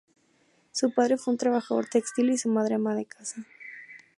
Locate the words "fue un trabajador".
1.17-1.85